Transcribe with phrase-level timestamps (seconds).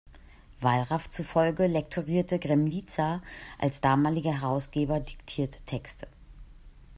[0.61, 3.21] Wallraff zufolge lektorierte Gremliza
[3.59, 6.07] als damaliger Herausgeber diktierte Texte.